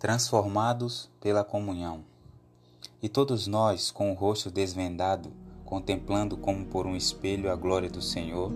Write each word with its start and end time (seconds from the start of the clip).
transformados 0.00 1.10
pela 1.20 1.44
comunhão. 1.44 2.00
E 3.02 3.08
todos 3.08 3.46
nós, 3.46 3.90
com 3.90 4.10
o 4.10 4.14
rosto 4.14 4.50
desvendado, 4.50 5.30
contemplando 5.62 6.38
como 6.38 6.64
por 6.64 6.86
um 6.86 6.96
espelho 6.96 7.52
a 7.52 7.54
glória 7.54 7.90
do 7.90 8.00
Senhor, 8.00 8.50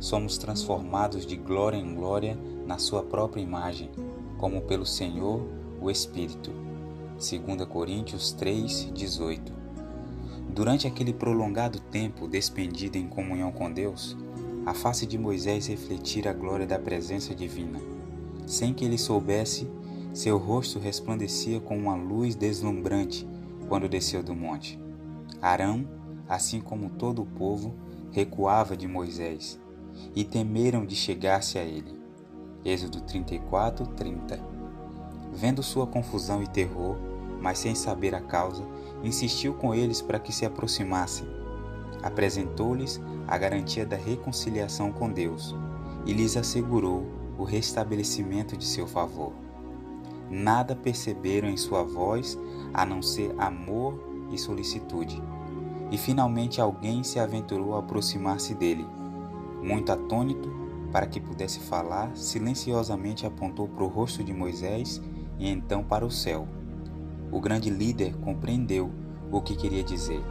somos 0.00 0.38
transformados 0.38 1.26
de 1.26 1.36
glória 1.36 1.76
em 1.76 1.94
glória 1.94 2.38
na 2.66 2.78
Sua 2.78 3.02
própria 3.02 3.42
imagem, 3.42 3.90
como 4.38 4.62
pelo 4.62 4.86
Senhor, 4.86 5.46
o 5.78 5.90
Espírito. 5.90 6.52
2 7.18 7.68
Coríntios 7.68 8.32
3, 8.32 8.90
18. 8.94 9.52
Durante 10.48 10.86
aquele 10.86 11.12
prolongado 11.12 11.80
tempo 11.80 12.26
despendido 12.26 12.96
em 12.96 13.06
comunhão 13.06 13.52
com 13.52 13.70
Deus, 13.70 14.16
a 14.64 14.72
face 14.72 15.04
de 15.04 15.18
Moisés 15.18 15.66
refletira 15.66 16.30
a 16.30 16.34
glória 16.34 16.66
da 16.66 16.78
presença 16.78 17.34
divina. 17.34 17.78
Sem 18.46 18.72
que 18.72 18.86
ele 18.86 18.96
soubesse, 18.96 19.68
seu 20.18 20.36
rosto 20.36 20.80
resplandecia 20.80 21.60
com 21.60 21.78
uma 21.78 21.94
luz 21.94 22.34
deslumbrante 22.34 23.24
quando 23.68 23.88
desceu 23.88 24.20
do 24.20 24.34
monte. 24.34 24.76
Arão, 25.40 25.88
assim 26.28 26.60
como 26.60 26.90
todo 26.90 27.22
o 27.22 27.26
povo, 27.26 27.72
recuava 28.10 28.76
de 28.76 28.88
Moisés 28.88 29.60
e 30.16 30.24
temeram 30.24 30.84
de 30.84 30.96
chegar-se 30.96 31.56
a 31.56 31.62
ele. 31.62 31.96
Êxodo 32.64 33.00
34, 33.02 33.86
30. 33.86 34.44
Vendo 35.32 35.62
sua 35.62 35.86
confusão 35.86 36.42
e 36.42 36.48
terror, 36.48 36.96
mas 37.40 37.60
sem 37.60 37.76
saber 37.76 38.12
a 38.12 38.20
causa, 38.20 38.66
insistiu 39.04 39.54
com 39.54 39.72
eles 39.72 40.02
para 40.02 40.18
que 40.18 40.32
se 40.32 40.44
aproximassem. 40.44 41.28
Apresentou-lhes 42.02 43.00
a 43.24 43.38
garantia 43.38 43.86
da 43.86 43.96
reconciliação 43.96 44.90
com 44.90 45.12
Deus 45.12 45.54
e 46.04 46.12
lhes 46.12 46.36
assegurou 46.36 47.06
o 47.38 47.44
restabelecimento 47.44 48.56
de 48.56 48.64
seu 48.64 48.84
favor 48.84 49.46
nada 50.30 50.76
perceberam 50.76 51.48
em 51.48 51.56
sua 51.56 51.82
voz 51.82 52.38
a 52.72 52.84
não 52.84 53.02
ser 53.02 53.34
amor 53.38 53.98
e 54.30 54.38
solicitude. 54.38 55.22
E 55.90 55.96
finalmente 55.96 56.60
alguém 56.60 57.02
se 57.02 57.18
aventurou 57.18 57.74
a 57.74 57.78
aproximar-se 57.78 58.54
dele. 58.54 58.86
Muito 59.62 59.90
atônito, 59.90 60.50
para 60.92 61.06
que 61.06 61.20
pudesse 61.20 61.60
falar, 61.60 62.14
silenciosamente 62.16 63.26
apontou 63.26 63.68
para 63.68 63.84
o 63.84 63.88
rosto 63.88 64.22
de 64.22 64.32
Moisés 64.32 65.00
e 65.38 65.48
então 65.48 65.82
para 65.82 66.04
o 66.04 66.10
céu. 66.10 66.46
O 67.30 67.40
grande 67.40 67.70
líder 67.70 68.14
compreendeu 68.16 68.90
o 69.30 69.40
que 69.40 69.54
queria 69.54 69.82
dizer. 69.82 70.22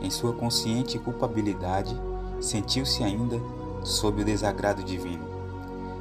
Em 0.00 0.10
sua 0.10 0.32
consciente 0.32 0.98
culpabilidade, 0.98 1.94
sentiu-se 2.40 3.02
ainda 3.02 3.40
sob 3.82 4.22
o 4.22 4.24
desagrado 4.24 4.82
divino. 4.82 5.24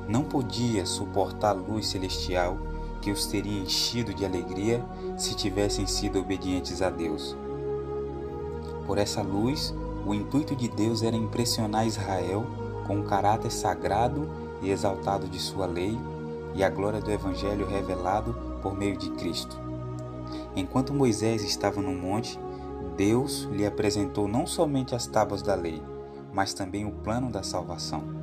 Não 0.08 0.24
podia 0.24 0.86
suportar 0.86 1.52
a 1.52 1.54
luz 1.54 1.88
celestial 1.88 2.58
que 3.04 3.12
os 3.12 3.26
teria 3.26 3.62
enchido 3.62 4.14
de 4.14 4.26
alegria 4.26 4.82
se 5.18 5.36
tivessem 5.36 5.86
sido 5.86 6.20
obedientes 6.20 6.82
a 6.82 6.90
Deus. 6.90 7.36
Por 8.88 8.98
essa 8.98 9.22
luz, 9.22 9.76
o 10.06 10.14
intuito 10.14 10.56
de 10.56 10.70
Deus 10.70 11.04
era 11.04 11.16
impressionar 11.16 11.86
Israel 11.86 12.46
com 12.88 13.02
o 13.02 13.04
caráter 13.04 13.52
sagrado 13.52 14.30
e 14.62 14.70
exaltado 14.70 15.28
de 15.28 15.38
sua 15.38 15.66
lei 15.66 16.00
e 16.56 16.64
a 16.64 16.70
glória 16.70 17.02
do 17.02 17.12
Evangelho 17.12 17.68
revelado 17.68 18.34
por 18.62 18.74
meio 18.74 18.96
de 18.96 19.10
Cristo. 19.12 19.60
Enquanto 20.56 20.94
Moisés 20.94 21.44
estava 21.44 21.82
no 21.82 21.94
monte, 21.94 22.40
Deus 22.96 23.50
lhe 23.52 23.66
apresentou 23.66 24.30
não 24.30 24.48
somente 24.48 24.96
as 24.96 25.08
tábuas 25.08 25.42
da 25.42 25.56
lei, 25.56 25.82
mas 26.32 26.54
também 26.54 26.86
o 26.86 26.92
plano 26.92 27.30
da 27.30 27.44
salvação. 27.44 28.23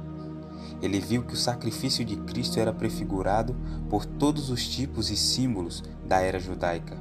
Ele 0.82 1.00
viu 1.00 1.22
que 1.22 1.34
o 1.34 1.36
sacrifício 1.36 2.04
de 2.04 2.16
Cristo 2.16 2.58
era 2.58 2.72
prefigurado 2.72 3.54
por 3.88 4.04
todos 4.04 4.50
os 4.50 4.66
tipos 4.66 5.10
e 5.10 5.16
símbolos 5.16 5.82
da 6.06 6.20
era 6.20 6.38
judaica, 6.38 6.96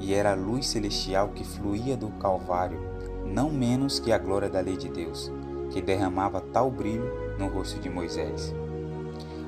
e 0.00 0.14
era 0.14 0.32
a 0.32 0.36
luz 0.36 0.66
celestial 0.66 1.28
que 1.28 1.44
fluía 1.44 1.96
do 1.96 2.08
Calvário, 2.18 2.80
não 3.24 3.50
menos 3.50 3.98
que 3.98 4.12
a 4.12 4.18
glória 4.18 4.48
da 4.48 4.60
lei 4.60 4.76
de 4.76 4.88
Deus, 4.88 5.30
que 5.70 5.80
derramava 5.80 6.40
tal 6.40 6.70
brilho 6.70 7.10
no 7.38 7.48
rosto 7.48 7.80
de 7.80 7.88
Moisés. 7.88 8.54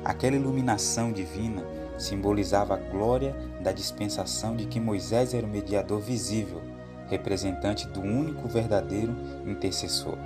Aquela 0.04 0.36
iluminação 0.36 1.12
divina 1.12 1.64
simbolizava 1.98 2.74
a 2.74 2.76
glória 2.76 3.34
da 3.62 3.72
dispensação 3.72 4.54
de 4.54 4.66
que 4.66 4.78
Moisés 4.78 5.34
era 5.34 5.46
o 5.46 5.50
mediador 5.50 6.00
visível, 6.00 6.62
representante 7.08 7.86
do 7.88 8.00
único 8.00 8.48
verdadeiro 8.48 9.14
intercessor. 9.46 10.16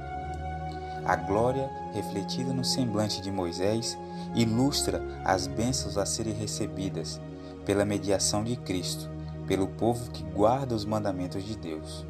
A 1.04 1.16
glória 1.16 1.70
refletida 1.92 2.52
no 2.52 2.64
semblante 2.64 3.20
de 3.20 3.30
Moisés 3.30 3.98
ilustra 4.34 5.02
as 5.24 5.46
bênçãos 5.46 5.96
a 5.96 6.04
serem 6.04 6.34
recebidas 6.34 7.20
pela 7.64 7.84
mediação 7.84 8.44
de 8.44 8.56
Cristo, 8.56 9.08
pelo 9.46 9.66
povo 9.66 10.10
que 10.10 10.22
guarda 10.22 10.74
os 10.74 10.84
mandamentos 10.84 11.42
de 11.42 11.56
Deus. 11.56 12.06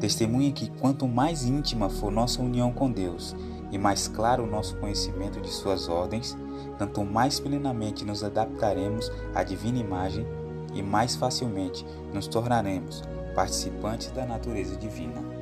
Testemunha 0.00 0.52
que 0.52 0.70
quanto 0.70 1.06
mais 1.06 1.44
íntima 1.44 1.88
for 1.88 2.10
nossa 2.10 2.42
união 2.42 2.72
com 2.72 2.90
Deus 2.90 3.36
e 3.70 3.78
mais 3.78 4.08
claro 4.08 4.44
o 4.44 4.50
nosso 4.50 4.76
conhecimento 4.76 5.40
de 5.40 5.50
suas 5.50 5.88
ordens, 5.88 6.36
tanto 6.78 7.04
mais 7.04 7.38
plenamente 7.38 8.04
nos 8.04 8.24
adaptaremos 8.24 9.10
à 9.34 9.42
divina 9.42 9.78
imagem 9.78 10.26
e 10.74 10.82
mais 10.82 11.14
facilmente 11.14 11.84
nos 12.12 12.26
tornaremos 12.26 13.02
participantes 13.34 14.10
da 14.10 14.26
natureza 14.26 14.76
divina. 14.76 15.37